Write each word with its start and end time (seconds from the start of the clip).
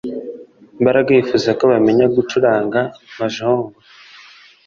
Mbaraga 0.81 1.09
yifuza 1.15 1.49
ko 1.59 1.63
yamenya 1.73 2.05
gucuranga 2.15 2.79
mahjong 3.17 3.65